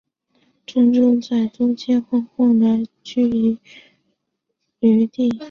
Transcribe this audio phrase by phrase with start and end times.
[0.65, 3.59] 郑国在东迁后原来居于
[4.79, 5.29] 留地。